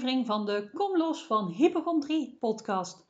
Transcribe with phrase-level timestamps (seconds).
[0.00, 3.06] van de Kom los van Hypochondrie podcast.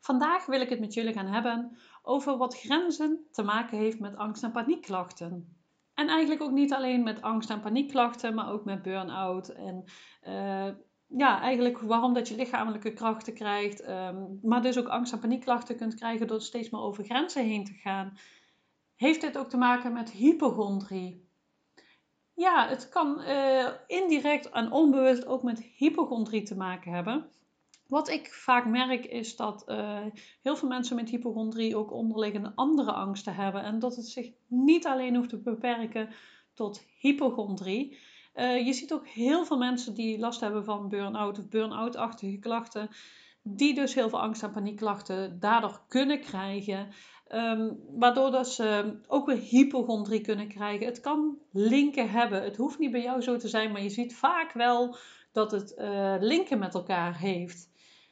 [0.00, 4.16] Vandaag wil ik het met jullie gaan hebben over wat grenzen te maken heeft met
[4.16, 5.56] angst- en paniekklachten.
[5.94, 9.84] En eigenlijk ook niet alleen met angst- en paniekklachten, maar ook met burn-out en
[10.28, 10.68] uh,
[11.06, 15.76] ja, eigenlijk waarom dat je lichamelijke krachten krijgt, um, maar dus ook angst- en paniekklachten
[15.76, 18.18] kunt krijgen door steeds maar over grenzen heen te gaan.
[18.96, 21.23] Heeft dit ook te maken met hypochondrie?
[22.34, 27.26] Ja, het kan uh, indirect en onbewust ook met hypochondrie te maken hebben.
[27.86, 30.00] Wat ik vaak merk is dat uh,
[30.42, 33.62] heel veel mensen met hypochondrie ook onderliggende andere angsten hebben.
[33.62, 36.08] En dat het zich niet alleen hoeft te beperken
[36.54, 37.98] tot hypochondrie.
[38.34, 42.88] Uh, je ziet ook heel veel mensen die last hebben van burn-out of burn-out-achtige klachten.
[43.42, 46.88] Die dus heel veel angst- en paniekklachten daardoor kunnen krijgen.
[47.32, 50.86] Um, waardoor dat ze ook weer hypochondrie kunnen krijgen.
[50.86, 52.42] Het kan linken hebben.
[52.42, 54.96] Het hoeft niet bij jou zo te zijn, maar je ziet vaak wel
[55.32, 57.68] dat het uh, linken met elkaar heeft.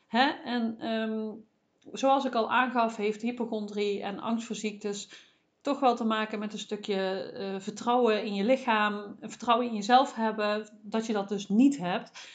[0.07, 0.29] Hè?
[0.45, 1.45] En um,
[1.93, 6.53] zoals ik al aangaf, heeft hypochondrie en angst voor ziektes toch wel te maken met
[6.53, 11.49] een stukje uh, vertrouwen in je lichaam, vertrouwen in jezelf hebben, dat je dat dus
[11.49, 12.29] niet hebt.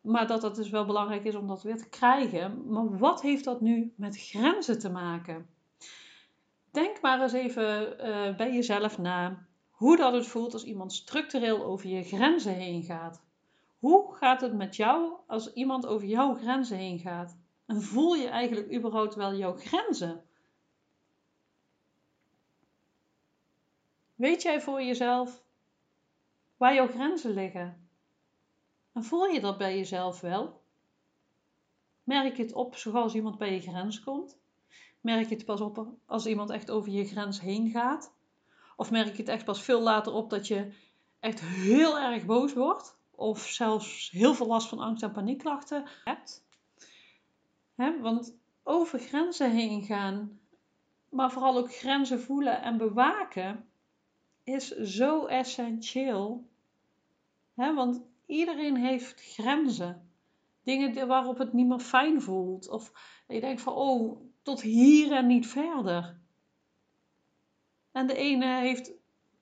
[0.00, 2.62] Maar dat het dus wel belangrijk is om dat weer te krijgen.
[2.66, 5.46] Maar wat heeft dat nu met grenzen te maken?
[6.74, 11.64] Denk maar eens even uh, bij jezelf na hoe dat het voelt als iemand structureel
[11.64, 13.22] over je grenzen heen gaat.
[13.78, 17.38] Hoe gaat het met jou als iemand over jouw grenzen heen gaat?
[17.66, 20.24] En voel je eigenlijk überhaupt wel jouw grenzen?
[24.14, 25.42] Weet jij voor jezelf
[26.56, 27.88] waar jouw grenzen liggen?
[28.92, 30.62] En voel je dat bij jezelf wel?
[32.04, 34.42] Merk je het op zoals iemand bij je grens komt?
[35.04, 38.12] Merk je het pas op als iemand echt over je grens heen gaat?
[38.76, 40.72] Of merk je het echt pas veel later op dat je
[41.20, 42.98] echt heel erg boos wordt?
[43.10, 46.44] Of zelfs heel veel last van angst- en paniekklachten hebt?
[47.74, 50.40] He, want over grenzen heen gaan,
[51.08, 53.68] maar vooral ook grenzen voelen en bewaken,
[54.44, 56.48] is zo essentieel.
[57.54, 60.08] Want iedereen heeft grenzen.
[60.62, 62.68] Dingen waarop het niet meer fijn voelt.
[62.68, 62.92] Of
[63.28, 66.16] je denkt van, oh, tot hier en niet verder.
[67.92, 68.92] En de ene heeft,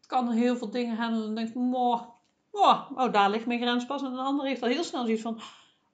[0.07, 2.03] kan heel veel dingen handelen en denkt, oh,
[2.51, 4.03] oh, daar ligt mijn grens pas.
[4.03, 5.41] En de andere heeft al heel snel zoiets van,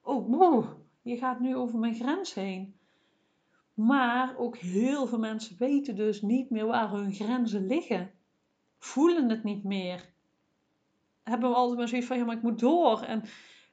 [0.03, 0.69] oh,
[1.03, 2.77] je gaat nu over mijn grens heen.
[3.75, 8.11] Maar ook heel veel mensen weten dus niet meer waar hun grenzen liggen.
[8.79, 10.13] Voelen het niet meer.
[11.23, 13.03] Hebben we altijd maar zoiets van, ja, maar ik moet door.
[13.03, 13.23] En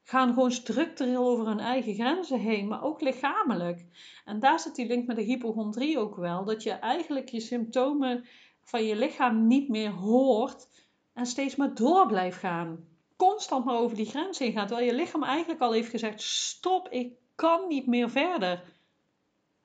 [0.07, 3.85] gaan gewoon structureel over hun eigen grenzen heen, maar ook lichamelijk.
[4.25, 6.43] En daar zit die link met de hypochondrie ook wel.
[6.43, 8.25] Dat je eigenlijk je symptomen
[8.63, 10.67] van je lichaam niet meer hoort
[11.13, 12.87] en steeds maar door blijft gaan.
[13.15, 16.89] Constant maar over die grens heen gaat, terwijl je lichaam eigenlijk al heeft gezegd: stop,
[16.89, 18.63] ik kan niet meer verder.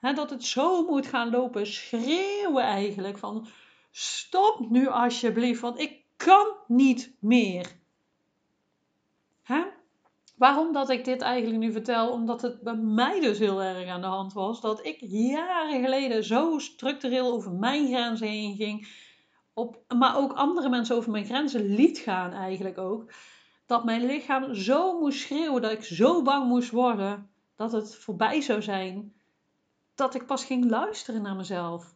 [0.00, 3.47] dat het zo moet gaan lopen, schreeuwen eigenlijk van
[3.91, 7.79] stop nu alsjeblieft, want ik kan niet meer.
[9.43, 9.62] Hè?
[10.41, 12.11] Waarom dat ik dit eigenlijk nu vertel?
[12.11, 14.61] Omdat het bij mij dus heel erg aan de hand was.
[14.61, 18.89] Dat ik jaren geleden zo structureel over mijn grenzen heen ging.
[19.55, 23.12] Op, maar ook andere mensen over mijn grenzen liet gaan eigenlijk ook.
[23.67, 25.62] Dat mijn lichaam zo moest schreeuwen.
[25.62, 29.15] Dat ik zo bang moest worden dat het voorbij zou zijn.
[29.95, 31.95] Dat ik pas ging luisteren naar mezelf.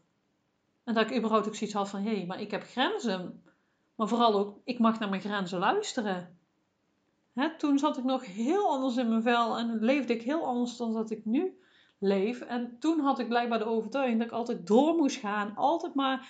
[0.85, 2.03] En dat ik überhaupt ook zoiets had van...
[2.03, 3.43] Hé, hey, maar ik heb grenzen.
[3.95, 6.43] Maar vooral ook, ik mag naar mijn grenzen luisteren.
[7.59, 10.93] Toen zat ik nog heel anders in mijn vel en leefde ik heel anders dan
[10.93, 11.59] dat ik nu
[11.99, 12.41] leef.
[12.41, 16.29] En toen had ik blijkbaar de overtuiging dat ik altijd door moest gaan, altijd maar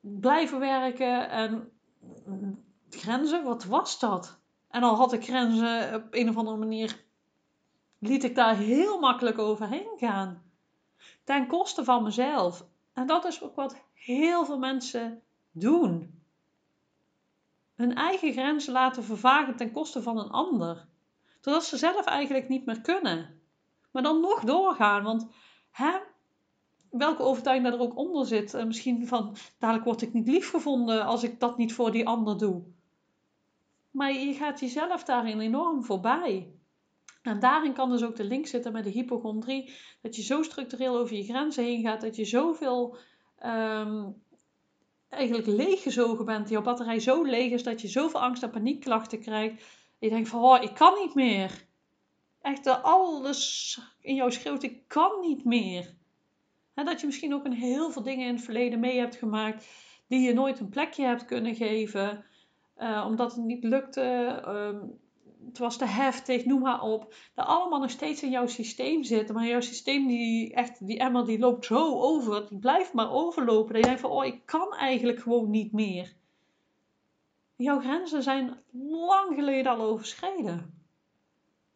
[0.00, 1.72] blijven werken en
[2.90, 4.40] grenzen, wat was dat?
[4.68, 7.04] En al had ik grenzen op een of andere manier,
[7.98, 10.42] liet ik daar heel makkelijk overheen gaan.
[11.24, 12.66] Ten koste van mezelf.
[12.92, 16.21] En dat is ook wat heel veel mensen doen
[17.82, 20.86] hun eigen grenzen laten vervagen ten koste van een ander.
[21.40, 23.40] Totdat ze zelf eigenlijk niet meer kunnen.
[23.90, 25.26] Maar dan nog doorgaan, want
[25.70, 25.98] hè,
[26.90, 28.54] welke overtuiging daar ook onder zit.
[28.54, 32.06] Uh, misschien van, dadelijk word ik niet lief gevonden als ik dat niet voor die
[32.06, 32.62] ander doe.
[33.90, 36.52] Maar je gaat jezelf daarin enorm voorbij.
[37.22, 39.74] En daarin kan dus ook de link zitten met de hypochondrie.
[40.02, 42.96] Dat je zo structureel over je grenzen heen gaat, dat je zoveel
[43.44, 44.22] um,
[45.12, 49.64] eigenlijk leeggezogen bent, jouw batterij zo leeg is dat je zoveel angst en paniekklachten krijgt.
[49.98, 51.66] Je denkt van, oh, ik kan niet meer.
[52.40, 55.94] Echt, alles in jou schreeuwt, ik kan niet meer.
[56.74, 59.66] Dat je misschien ook een heel veel dingen in het verleden mee hebt gemaakt
[60.08, 62.24] die je nooit een plekje hebt kunnen geven,
[62.78, 64.42] uh, omdat het niet lukte.
[64.46, 64.88] Uh,
[65.46, 67.14] het was te heftig, noem maar op.
[67.34, 69.34] Dat allemaal nog steeds in jouw systeem zitten.
[69.34, 72.48] Maar jouw systeem, die, echt, die emmer, die loopt zo over.
[72.48, 73.72] Die blijft maar overlopen.
[73.72, 76.12] Dat je denkt van, oh, ik kan eigenlijk gewoon niet meer.
[77.56, 80.84] Jouw grenzen zijn lang geleden al overschreden.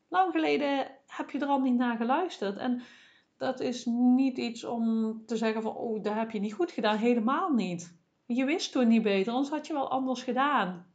[0.08, 2.56] Lang geleden heb je er al niet naar geluisterd.
[2.56, 2.82] En
[3.36, 6.96] dat is niet iets om te zeggen van, oh, dat heb je niet goed gedaan.
[6.96, 7.94] Helemaal niet.
[8.26, 10.86] Je wist toen niet beter, anders had je wel anders gedaan.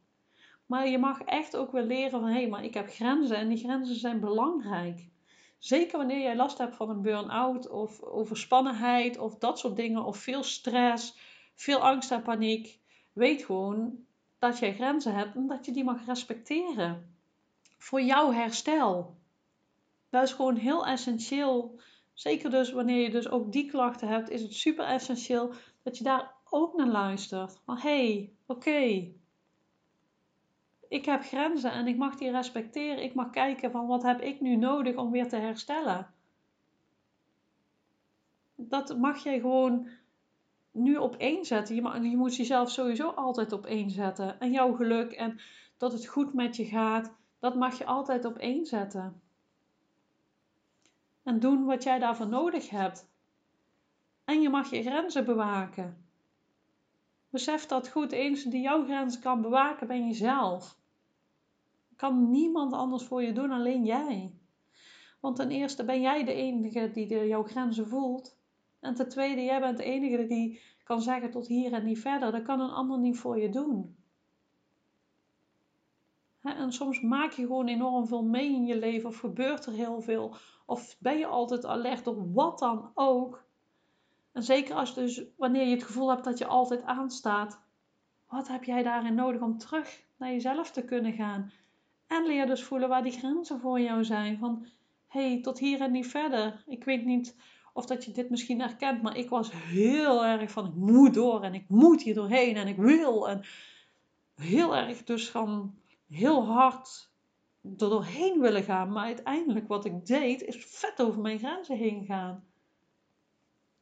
[0.72, 3.48] Maar je mag echt ook wel leren van, hé, hey, maar ik heb grenzen en
[3.48, 5.08] die grenzen zijn belangrijk.
[5.58, 10.16] Zeker wanneer jij last hebt van een burn-out of overspannenheid of dat soort dingen, of
[10.16, 11.16] veel stress,
[11.54, 12.78] veel angst en paniek.
[13.12, 14.04] Weet gewoon
[14.38, 17.16] dat jij grenzen hebt en dat je die mag respecteren.
[17.78, 19.16] Voor jouw herstel.
[20.10, 21.80] Dat is gewoon heel essentieel.
[22.12, 25.52] Zeker dus wanneer je dus ook die klachten hebt, is het super essentieel
[25.82, 27.60] dat je daar ook naar luistert.
[27.64, 29.12] Van hé, hey, oké,
[30.92, 33.02] ik heb grenzen en ik mag die respecteren.
[33.02, 36.14] Ik mag kijken van wat heb ik nu nodig om weer te herstellen.
[38.54, 39.88] Dat mag jij gewoon
[40.70, 41.74] nu op één zetten.
[41.74, 44.40] Je, moet jezelf sowieso altijd op één zetten.
[44.40, 45.40] En jouw geluk en
[45.76, 49.20] dat het goed met je gaat, dat mag je altijd op één zetten.
[51.22, 53.08] En doen wat jij daarvoor nodig hebt.
[54.24, 56.06] En je mag je grenzen bewaken.
[57.30, 60.80] Besef dat goed, de enige die jouw grenzen kan bewaken ben jezelf
[62.02, 64.34] kan niemand anders voor je doen, alleen jij.
[65.20, 68.38] Want ten eerste ben jij de enige die jouw grenzen voelt.
[68.80, 72.32] En ten tweede, jij bent de enige die kan zeggen tot hier en niet verder.
[72.32, 73.96] Dat kan een ander niet voor je doen.
[76.42, 80.00] en soms maak je gewoon enorm veel mee in je leven, of gebeurt er heel
[80.00, 80.34] veel,
[80.66, 83.44] of ben je altijd alert op wat dan ook.
[84.32, 87.60] En zeker als dus wanneer je het gevoel hebt dat je altijd aanstaat,
[88.28, 91.52] wat heb jij daarin nodig om terug naar jezelf te kunnen gaan?
[92.12, 94.38] En leer dus voelen waar die grenzen voor jou zijn.
[94.38, 94.66] Van
[95.06, 96.62] hé, hey, tot hier en niet verder.
[96.66, 97.36] Ik weet niet
[97.72, 101.42] of dat je dit misschien herkent, maar ik was heel erg van ik moet door
[101.42, 103.28] en ik moet hier doorheen en ik wil.
[103.28, 103.44] En
[104.34, 105.74] heel erg dus van
[106.08, 107.10] heel hard
[107.62, 108.92] er doorheen willen gaan.
[108.92, 112.44] Maar uiteindelijk wat ik deed is vet over mijn grenzen heen gaan.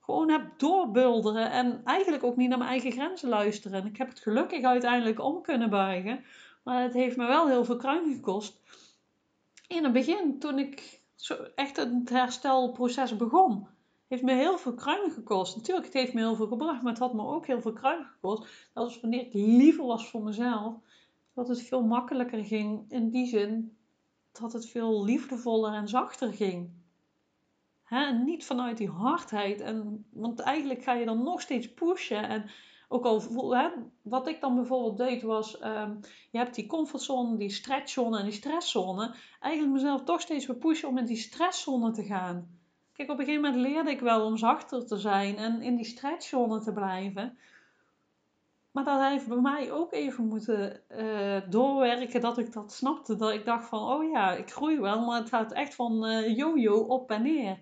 [0.00, 3.81] Gewoon heb doorbulderen en eigenlijk ook niet naar mijn eigen grenzen luisteren.
[3.81, 6.25] En ik heb het gelukkig uiteindelijk om kunnen buigen.
[6.62, 8.60] Maar het heeft me wel heel veel kruim gekost.
[9.68, 13.68] In het begin, toen ik zo echt het herstelproces begon,
[14.08, 15.56] heeft me heel veel kruim gekost.
[15.56, 18.04] Natuurlijk, het heeft me heel veel gebracht, maar het had me ook heel veel kruim
[18.04, 18.42] gekost.
[18.72, 20.74] Dat was wanneer ik liever was voor mezelf,
[21.34, 22.84] dat het veel makkelijker ging.
[22.88, 23.76] In die zin
[24.32, 26.70] dat het veel liefdevoller en zachter ging.
[27.82, 28.12] Hè?
[28.12, 29.60] niet vanuit die hardheid.
[29.60, 32.28] En, want eigenlijk ga je dan nog steeds pushen.
[32.28, 32.50] En
[32.92, 33.22] ook al,
[34.02, 36.00] wat ik dan bijvoorbeeld deed was, um,
[36.31, 39.14] je hebt die comfortzone, die stretchzone en die stresszone.
[39.40, 42.48] Eigenlijk mezelf toch steeds weer pushen om in die stresszone te gaan.
[42.92, 45.84] Kijk, op een gegeven moment leerde ik wel om zachter te zijn en in die
[45.84, 47.38] stretchzone te blijven.
[48.70, 53.16] Maar dat heeft bij mij ook even moeten uh, doorwerken dat ik dat snapte.
[53.16, 56.36] Dat ik dacht van, oh ja, ik groei wel, maar het gaat echt van uh,
[56.36, 57.58] yo-yo op en neer.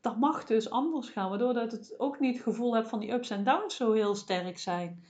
[0.00, 3.12] Dat mag dus anders gaan, waardoor dat het ook niet het gevoel hebt van die
[3.12, 5.04] ups en downs zo heel sterk zijn.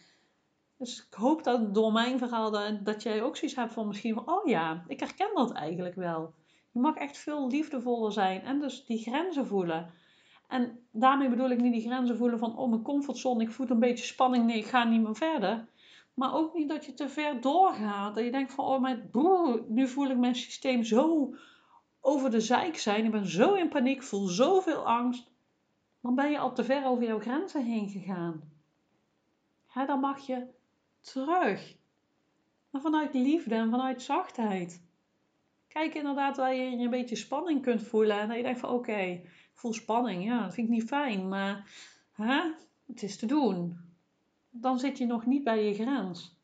[0.78, 4.14] Dus ik hoop dat door mijn verhaal dat, dat jij ook zoiets hebt van misschien
[4.14, 6.34] van, oh ja, ik herken dat eigenlijk wel.
[6.72, 9.90] Je mag echt veel liefdevoller zijn en dus die grenzen voelen.
[10.48, 13.78] En daarmee bedoel ik niet die grenzen voelen van, oh mijn comfortzone, ik voel een
[13.78, 15.68] beetje spanning, nee, ik ga niet meer verder.
[16.14, 18.14] Maar ook niet dat je te ver doorgaat.
[18.14, 19.10] Dat je denkt van, oh, mijn,
[19.68, 21.34] nu voel ik mijn systeem zo
[22.00, 23.04] over de zeik zijn.
[23.04, 25.30] Ik ben zo in paniek, voel zoveel angst.
[26.00, 28.42] Dan ben je al te ver over jouw grenzen heen gegaan.
[29.86, 30.46] Dan mag je
[31.00, 31.76] terug.
[32.70, 34.82] Maar vanuit liefde en vanuit zachtheid.
[35.68, 38.20] Kijk inderdaad waar je een beetje spanning kunt voelen.
[38.20, 39.20] En dat je denkt van oké,
[39.54, 40.24] voel spanning.
[40.24, 41.28] Ja, dat vind ik niet fijn.
[41.28, 41.70] Maar
[42.86, 43.78] het is te doen.
[44.50, 46.38] Dan zit je nog niet bij je grens.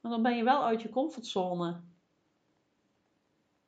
[0.00, 1.80] Maar dan ben je wel uit je comfortzone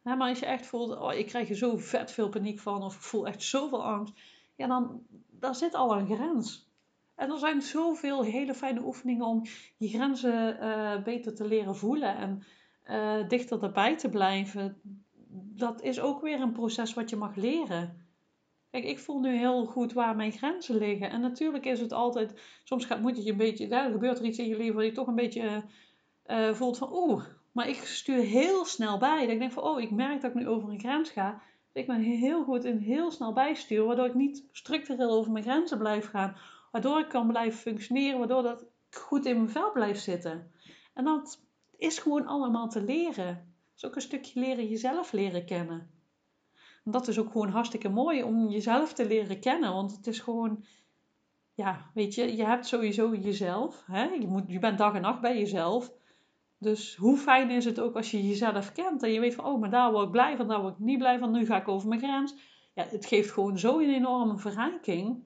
[0.02, 2.94] maar als je echt voelt, oh, ik krijg er zo vet veel paniek van, of
[2.94, 4.14] ik voel echt zoveel angst,
[4.56, 6.70] ja, dan daar zit al een grens.
[7.14, 9.42] En er zijn zoveel hele fijne oefeningen om
[9.76, 12.42] je grenzen uh, beter te leren voelen en
[12.90, 14.80] uh, dichter erbij te blijven.
[15.54, 18.06] Dat is ook weer een proces wat je mag leren.
[18.70, 21.10] Kijk, ik voel nu heel goed waar mijn grenzen liggen.
[21.10, 24.38] En natuurlijk is het altijd, soms gaat, moet je een beetje, er gebeurt er iets
[24.38, 25.62] in je leven waar je toch een beetje
[26.26, 29.20] uh, voelt van, oeh, maar ik stuur heel snel bij.
[29.20, 31.42] Dat ik denk van, oh, ik merk dat ik nu over een grens ga.
[31.72, 35.78] ik ben heel goed in heel snel bijsturen, waardoor ik niet structureel over mijn grenzen
[35.78, 36.36] blijf gaan.
[36.70, 40.50] Waardoor ik kan blijven functioneren, waardoor dat goed in mijn vel blijft zitten.
[40.94, 41.44] En dat
[41.76, 43.54] is gewoon allemaal te leren.
[43.76, 45.90] is ook een stukje leren jezelf leren kennen.
[46.84, 49.72] En dat is ook gewoon hartstikke mooi om jezelf te leren kennen.
[49.72, 50.64] Want het is gewoon,
[51.54, 53.82] ja, weet je, je hebt sowieso jezelf.
[53.86, 54.04] Hè?
[54.04, 55.92] Je, moet, je bent dag en nacht bij jezelf.
[56.62, 59.60] Dus hoe fijn is het ook als je jezelf kent en je weet van, oh,
[59.60, 61.68] maar daar word ik blij van, daar word ik niet blij van, nu ga ik
[61.68, 62.34] over mijn grens.
[62.74, 65.24] Ja, het geeft gewoon zo een enorme verrijking.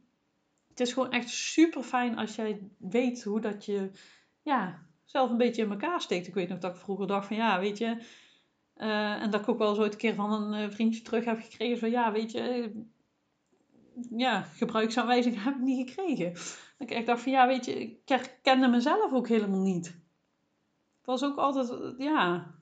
[0.68, 3.90] Het is gewoon echt super fijn als jij weet hoe dat je,
[4.42, 6.26] ja, zelf een beetje in elkaar steekt.
[6.26, 7.98] Ik weet nog dat ik vroeger dacht van, ja, weet je,
[8.76, 11.40] uh, en dat ik ook wel zo een keer van een uh, vriendje terug heb
[11.40, 12.72] gekregen van, ja, weet je,
[14.16, 16.32] ja, gebruiksaanwijzing heb ik niet gekregen.
[16.78, 20.04] Dat ik dacht van, ja, weet je, ik herkende mezelf ook helemaal niet
[21.06, 22.54] was ook altijd, ja.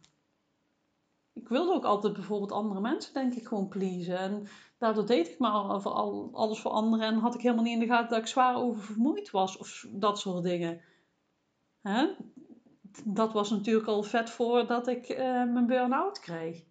[1.32, 4.18] Ik wilde ook altijd bijvoorbeeld andere mensen, denk ik, gewoon pleasen.
[4.18, 4.46] En
[4.78, 7.06] daardoor deed ik maar al, alles voor anderen.
[7.06, 10.18] En had ik helemaal niet in de gaten dat ik zwaar oververmoeid was of dat
[10.18, 10.80] soort dingen.
[11.82, 12.14] Hè?
[13.04, 16.64] Dat was natuurlijk al vet voordat ik uh, mijn burn-out kreeg.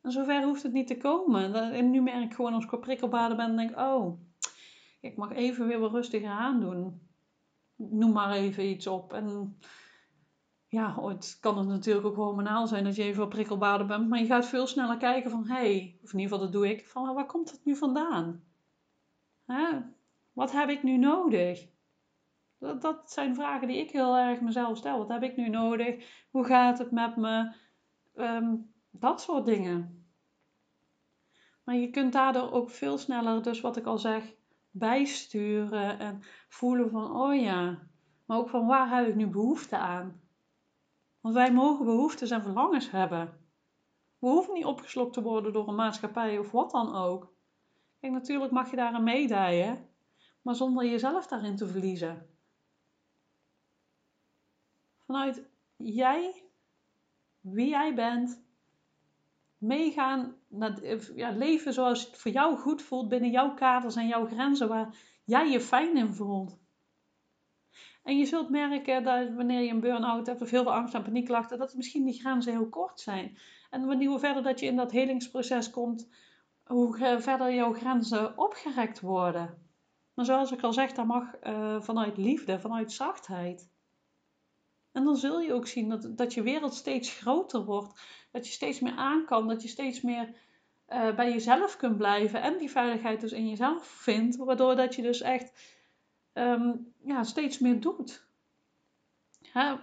[0.00, 1.54] En zover hoeft het niet te komen.
[1.54, 4.20] En nu merk ik gewoon als ik op prikkelbaden ben, denk ik, oh,
[5.00, 7.00] ik mag even weer wat rustiger aandoen.
[7.76, 9.12] Noem maar even iets op.
[9.12, 9.58] En
[10.68, 14.08] ja, ooit kan het natuurlijk ook hormonaal zijn dat je even op prikkelbaarder bent.
[14.08, 16.70] Maar je gaat veel sneller kijken van, hé, hey, of in ieder geval dat doe
[16.70, 18.44] ik, van waar komt het nu vandaan?
[19.46, 19.80] Hè?
[20.32, 21.68] Wat heb ik nu nodig?
[22.58, 24.98] Dat, dat zijn vragen die ik heel erg mezelf stel.
[24.98, 26.24] Wat heb ik nu nodig?
[26.30, 27.54] Hoe gaat het met me?
[28.14, 28.54] Ehm,
[28.90, 30.06] dat soort dingen.
[31.64, 34.34] Maar je kunt daardoor ook veel sneller, dus wat ik al zeg,
[34.70, 37.88] bijsturen en voelen van, oh ja,
[38.26, 40.20] maar ook van waar heb ik nu behoefte aan?
[41.26, 43.38] Want wij mogen behoeftes en verlangens hebben.
[44.18, 47.32] We hoeven niet opgeslokt te worden door een maatschappij of wat dan ook.
[48.00, 49.88] Kijk, natuurlijk mag je daarin meedijen,
[50.42, 52.26] maar zonder jezelf daarin te verliezen.
[55.06, 55.42] Vanuit
[55.76, 56.42] jij,
[57.40, 58.42] wie jij bent,
[59.58, 64.26] meegaan, naar, ja, leven zoals het voor jou goed voelt binnen jouw kaders en jouw
[64.26, 66.58] grenzen waar jij je fijn in voelt.
[68.06, 71.02] En je zult merken dat wanneer je een burn-out hebt of heel veel angst en
[71.02, 73.38] paniekklachten, dat misschien die grenzen heel kort zijn.
[73.70, 76.08] En wanneer hoe verder dat je in dat helingsproces komt,
[76.64, 79.58] hoe verder jouw grenzen opgerekt worden.
[80.14, 83.70] Maar zoals ik al zeg, dat mag uh, vanuit liefde, vanuit zachtheid.
[84.92, 88.00] En dan zul je ook zien dat, dat je wereld steeds groter wordt.
[88.32, 89.48] Dat je steeds meer aan kan.
[89.48, 90.34] Dat je steeds meer
[90.88, 92.42] uh, bij jezelf kunt blijven.
[92.42, 94.36] En die veiligheid dus in jezelf vindt.
[94.36, 95.74] Waardoor dat je dus echt
[96.38, 98.26] um, ja, steeds meer doet.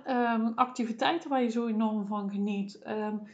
[0.08, 2.84] um, activiteiten waar je zo enorm van geniet.
[2.88, 3.28] Um,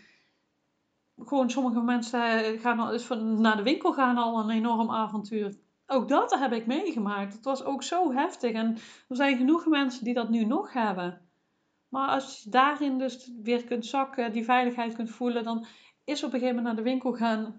[1.18, 5.58] gewoon sommige mensen gaan al, naar de winkel gaan al een enorm avontuur.
[5.88, 7.34] Ook dat heb ik meegemaakt.
[7.34, 8.52] Het was ook zo heftig.
[8.52, 11.22] En er zijn genoeg mensen die dat nu nog hebben.
[11.88, 15.66] Maar als je daarin dus weer kunt zakken, die veiligheid kunt voelen, dan
[16.04, 17.56] is op een gegeven moment naar de winkel gaan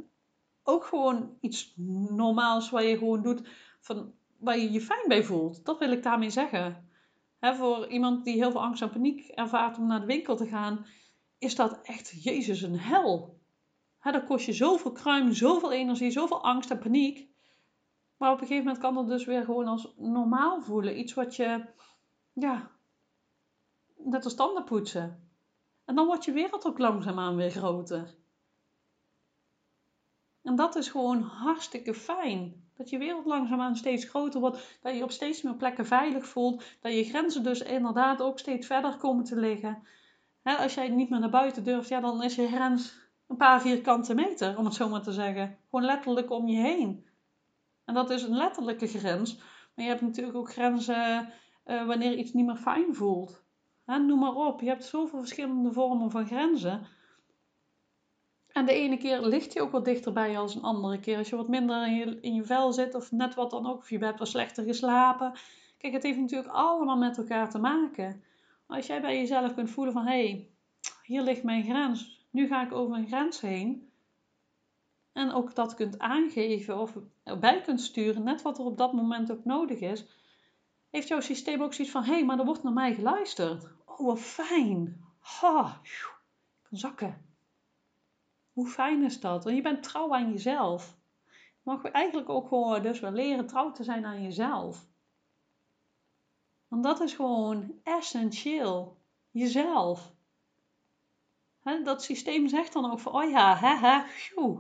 [0.63, 1.75] ook gewoon iets
[2.11, 3.49] normaals wat je gewoon doet.
[3.81, 5.65] Van waar je je fijn bij voelt.
[5.65, 6.89] Dat wil ik daarmee zeggen.
[7.41, 10.87] voor iemand die heel veel angst en paniek ervaart om naar de winkel te gaan,
[11.39, 13.39] is dat echt, Jezus, een hel.
[13.99, 17.29] He, dat kost je zoveel kruim, zoveel energie, zoveel angst en paniek.
[18.17, 20.99] Maar op een gegeven moment kan dat dus weer gewoon als normaal voelen.
[20.99, 21.65] Iets wat je,
[22.33, 22.71] ja,
[23.97, 25.29] net als tanden poetsen.
[25.85, 28.15] En dan wordt je wereld ook langzaamaan weer groter.
[30.43, 32.70] En dat is gewoon hartstikke fijn.
[32.81, 34.79] Dat je wereld langzaamaan steeds groter wordt.
[34.83, 36.65] Dat je op steeds meer plekken veilig voelt.
[36.81, 39.83] Dat je grenzen dus inderdaad ook steeds verder komen te liggen.
[40.43, 42.95] als jij niet meer naar buiten durft, ja, dan is je grens
[43.27, 45.59] een paar vierkante meter, om het zo maar te zeggen.
[45.71, 47.07] Gewoon letterlijk om je heen.
[47.85, 49.37] En dat is een letterlijke grens.
[49.75, 51.33] Maar je hebt natuurlijk ook grenzen
[51.67, 53.45] uh, wanneer iets niet meer fijn voelt.
[53.85, 54.61] noem maar op.
[54.61, 56.87] Je hebt zoveel verschillende vormen van grenzen.
[58.61, 61.19] En de ene keer ligt je ook wat dichterbij als een andere keer.
[61.19, 63.79] Als je wat minder in je, in je vel zit of net wat dan ook.
[63.79, 65.33] Of je hebt wat slechter geslapen.
[65.79, 68.23] Kijk, het heeft natuurlijk allemaal met elkaar te maken.
[68.67, 70.07] Als jij bij jezelf kunt voelen van...
[70.07, 70.49] Hé, hey,
[71.03, 72.27] hier ligt mijn grens.
[72.31, 73.91] Nu ga ik over een grens heen.
[75.13, 76.97] En ook dat kunt aangeven of
[77.41, 78.23] bij kunt sturen.
[78.23, 80.05] Net wat er op dat moment ook nodig is.
[80.91, 82.05] Heeft jouw systeem ook zoiets van...
[82.05, 83.69] Hé, hey, maar er wordt naar mij geluisterd.
[83.85, 85.05] Oh, wat fijn.
[85.19, 87.30] Ha, ik kan zakken.
[88.53, 89.45] Hoe fijn is dat?
[89.45, 90.97] Want je bent trouw aan jezelf.
[91.29, 94.87] Je mag eigenlijk ook gewoon dus wel leren trouw te zijn aan jezelf.
[96.69, 98.99] Want dat is gewoon essentieel.
[99.31, 100.13] Jezelf.
[101.85, 104.59] dat systeem zegt dan ook van, oh ja, phew.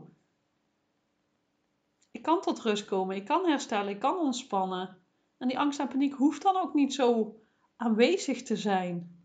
[2.10, 4.98] Ik kan tot rust komen, ik kan herstellen, ik kan ontspannen.
[5.38, 7.36] En die angst en paniek hoeft dan ook niet zo
[7.76, 9.19] aanwezig te zijn.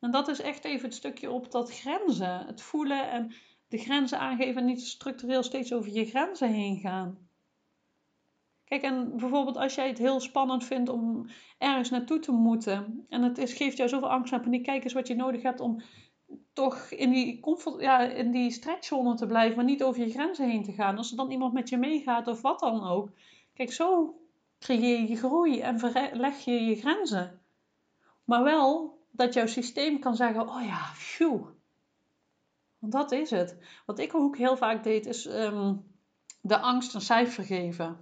[0.00, 2.46] En dat is echt even het stukje op dat grenzen.
[2.46, 3.32] Het voelen en
[3.68, 7.28] de grenzen aangeven en niet structureel steeds over je grenzen heen gaan.
[8.64, 11.26] Kijk, en bijvoorbeeld als jij het heel spannend vindt om
[11.58, 15.06] ergens naartoe te moeten en het geeft jou zoveel angst en paniek, kijk eens wat
[15.06, 15.82] je nodig hebt om
[16.52, 20.48] toch in die, comfort, ja, in die stretchzone te blijven, maar niet over je grenzen
[20.48, 20.96] heen te gaan.
[20.96, 23.10] Als er dan iemand met je meegaat of wat dan ook.
[23.54, 24.14] Kijk, zo
[24.58, 27.40] creëer je groei en verleg je je grenzen.
[28.24, 31.46] Maar wel dat jouw systeem kan zeggen: Oh ja, phew.
[32.78, 33.56] Want dat is het.
[33.86, 35.74] Wat ik ook heel vaak deed, is ehm,
[36.40, 37.96] de angst een cijfer geven.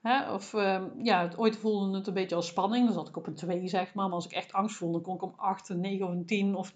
[0.00, 0.32] Hè?
[0.32, 2.84] Of uh, ja, ooit voelde het een beetje als spanning.
[2.84, 4.06] Dan zat ik op een 2, zeg maar.
[4.06, 6.54] Maar als ik echt angst voelde, kon ik om 8, een 9 of een 10
[6.54, 6.72] of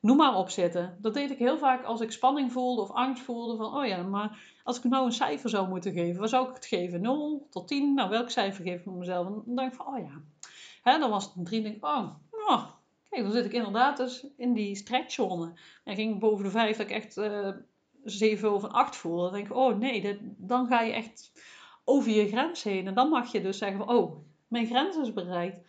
[0.00, 0.98] noem maar op zitten.
[1.00, 3.56] Dat deed ik heel vaak als ik spanning voelde of angst voelde.
[3.56, 6.54] Van, oh ja, maar als ik nou een cijfer zou moeten geven, wat zou ik
[6.54, 7.00] het geven?
[7.00, 7.94] 0 tot 10?
[7.94, 9.26] Nou, welk cijfer geef ik mezelf?
[9.26, 10.22] En dan denk ik van, oh ja.
[10.88, 12.64] Hè, dan was het een 3 denk oh, oh,
[13.10, 15.52] kijk, dan zit ik inderdaad dus in die stretchzone.
[15.84, 17.48] En ging boven de 5 dat ik echt uh,
[18.04, 19.22] 7 of een 8 voelde.
[19.22, 21.32] Dan denk ik, oh nee, dan ga je echt
[21.84, 22.86] over je grens heen.
[22.86, 24.16] En dan mag je dus zeggen van, oh,
[24.48, 25.66] mijn grens is bereikt.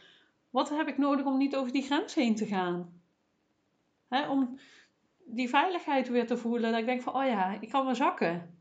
[0.50, 2.98] Wat heb ik nodig om niet over die grens heen te gaan?
[4.30, 4.60] om
[5.26, 6.72] die veiligheid weer te voelen.
[6.72, 8.60] Dat ik denk van, oh ja, ik kan weer zakken.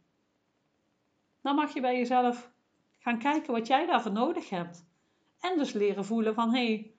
[1.42, 2.50] Dan mag je bij jezelf
[2.98, 4.87] gaan kijken wat jij daarvoor nodig hebt.
[5.40, 6.92] En dus leren voelen van, hé, hey,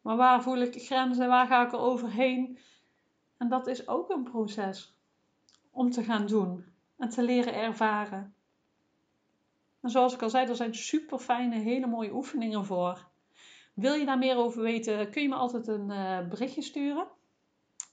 [0.00, 1.28] maar waar voel ik grenzen?
[1.28, 2.58] Waar ga ik er overheen?
[3.36, 4.98] En dat is ook een proces
[5.70, 6.64] om te gaan doen
[6.96, 8.34] en te leren ervaren.
[9.80, 13.08] En zoals ik al zei, er zijn super fijne, hele mooie oefeningen voor.
[13.74, 17.06] Wil je daar meer over weten, kun je me altijd een uh, berichtje sturen.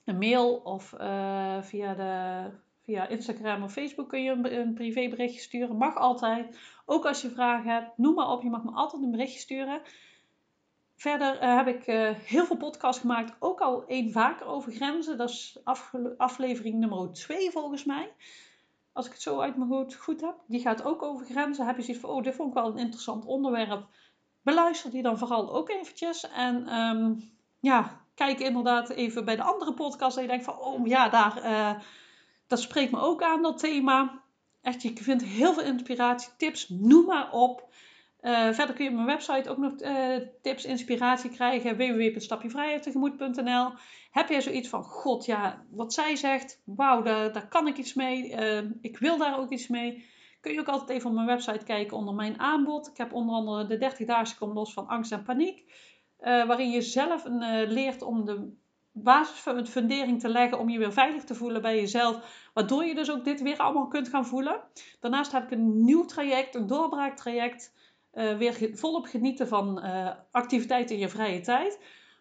[0.06, 2.52] Een mail of uh, via, de,
[2.92, 5.78] via Instagram of Facebook kun je een, een privéberichtje sturen.
[5.78, 6.60] Mag altijd.
[6.86, 8.44] Ook als je vragen hebt, noem maar op.
[8.44, 9.82] Je mag me altijd een berichtje sturen.
[10.96, 11.84] Verder uh, heb ik
[12.26, 13.36] heel veel podcasts gemaakt.
[13.40, 15.18] Ook al één vaker over grenzen.
[15.18, 15.62] Dat is
[16.18, 18.12] aflevering nummer 2 volgens mij
[18.94, 21.66] als ik het zo uit mijn goed, goed heb, die gaat ook over grenzen.
[21.66, 23.88] Heb je zoiets van, oh, dit vond ik wel een interessant onderwerp.
[24.42, 26.30] Beluister die dan vooral ook eventjes.
[26.30, 30.16] En um, ja, kijk inderdaad even bij de andere podcast.
[30.18, 31.80] En je denkt van, oh ja, daar, uh,
[32.52, 34.22] dat spreekt me ook aan, dat thema.
[34.62, 37.70] Echt, je vindt heel veel inspiratie, tips, noem maar op.
[38.22, 41.78] Uh, verder kun je op mijn website ook nog uh, tips, inspiratie krijgen.
[41.78, 43.72] www.stapjevrijheidtegemoet.nl
[44.12, 48.32] Heb jij zoiets van, god ja, wat zij zegt, wauw, daar, kan ik iets mee.
[48.32, 50.06] Uh, ik wil daar ook iets mee.
[50.42, 52.88] Kun je ook altijd even op mijn website kijken onder mijn aanbod.
[52.88, 55.74] Ik heb onder andere de 30 dagen kom los van angst en paniek.
[56.20, 58.54] waarin je zelf een, leert om de
[58.92, 62.50] basis van het fundering te leggen om je weer veilig te voelen bij jezelf.
[62.54, 64.62] Waardoor je dus ook dit weer allemaal kunt gaan voelen.
[65.00, 67.74] Daarnaast heb ik een nieuw traject, een doorbraaktraject
[68.14, 71.80] uh, weer volop genieten van uh, activiteiten in je vrije tijd.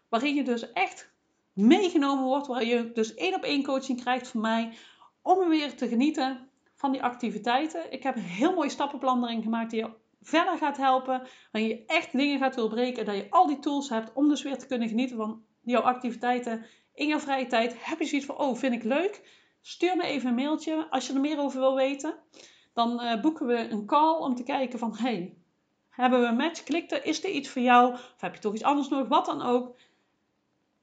[0.09, 1.13] Waarin je dus echt
[1.53, 4.73] meegenomen wordt, waar je dus één op één coaching krijgt van mij.
[5.23, 7.93] Om weer te genieten van die activiteiten.
[7.93, 9.91] Ik heb een heel mooi stappenplan erin gemaakt die je
[10.23, 11.23] verder gaat helpen.
[11.53, 13.05] Waarin je echt dingen gaat doorbreken.
[13.05, 16.67] Dat je al die tools hebt om dus weer te kunnen genieten van jouw activiteiten
[16.95, 17.75] in jouw vrije tijd.
[17.79, 19.39] Heb je zoiets van, oh vind ik leuk?
[19.61, 22.15] Stuur me even een mailtje als je er meer over wil weten.
[22.75, 25.37] Dan uh, boeken we een call om te kijken van, hey,
[25.91, 26.63] hebben we een match?
[26.63, 27.05] Klik er.
[27.05, 27.93] Is er iets voor jou?
[27.93, 29.09] Of heb je toch iets anders nodig?
[29.09, 29.77] Wat dan ook.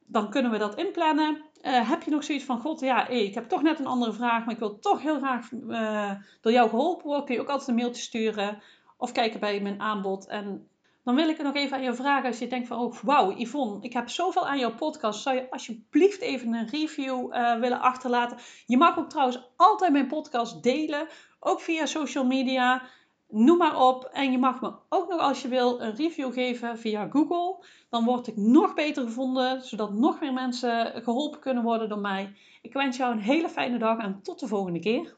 [0.06, 1.42] Dan kunnen we dat inplannen.
[1.62, 4.46] Uh, heb je nog zoiets van, god, ja, ik heb toch net een andere vraag,
[4.46, 6.12] maar ik wil toch heel graag uh,
[6.42, 7.26] door jou geholpen worden.
[7.26, 8.62] Kun je ook altijd een mailtje sturen
[8.98, 10.28] of kijken bij mijn aanbod.
[10.28, 10.68] En
[11.08, 13.38] dan wil ik er nog even aan je vragen als je denkt van, oh, wauw,
[13.38, 15.22] Yvonne, ik heb zoveel aan jouw podcast.
[15.22, 18.38] Zou je alsjeblieft even een review uh, willen achterlaten?
[18.66, 21.08] Je mag ook trouwens altijd mijn podcast delen,
[21.40, 22.82] ook via social media
[23.28, 24.04] noem maar op.
[24.04, 27.66] En je mag me ook nog als je wil een review geven via Google.
[27.90, 32.36] Dan word ik nog beter gevonden, zodat nog meer mensen geholpen kunnen worden door mij.
[32.62, 35.16] Ik wens jou een hele fijne dag en tot de volgende keer.